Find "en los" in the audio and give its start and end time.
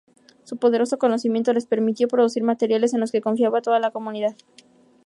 2.95-3.11